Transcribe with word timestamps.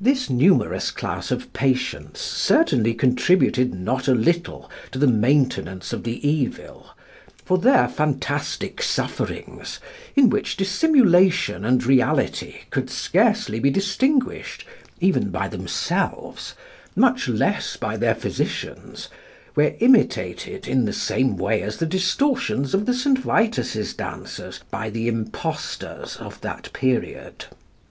This 0.00 0.30
numerous 0.30 0.90
class 0.90 1.30
of 1.30 1.52
patients 1.52 2.22
certainly 2.22 2.94
contributed 2.94 3.74
not 3.74 4.08
a 4.08 4.14
little 4.14 4.70
to 4.92 4.98
the 4.98 5.06
maintenance 5.06 5.92
of 5.92 6.04
the 6.04 6.26
evil, 6.26 6.86
for 7.44 7.58
their 7.58 7.86
fantastic 7.86 8.80
sufferings, 8.80 9.78
in 10.16 10.30
which 10.30 10.56
dissimulation 10.56 11.66
and 11.66 11.84
reality 11.84 12.60
could 12.70 12.88
scarcely 12.88 13.60
be 13.60 13.68
distinguished 13.68 14.64
even 15.00 15.28
by 15.28 15.48
themselves, 15.48 16.54
much 16.96 17.28
less 17.28 17.76
by 17.76 17.98
their 17.98 18.14
physicians, 18.14 19.10
were 19.54 19.74
imitated 19.80 20.66
in 20.66 20.86
the 20.86 20.94
same 20.94 21.36
way 21.36 21.60
as 21.60 21.76
the 21.76 21.84
distortions 21.84 22.72
of 22.72 22.86
the 22.86 22.94
St. 22.94 23.18
Vitus's 23.18 23.92
dancers 23.92 24.60
by 24.70 24.88
the 24.88 25.08
impostors 25.08 26.16
of 26.16 26.40
that 26.40 26.72
period. 26.72 27.44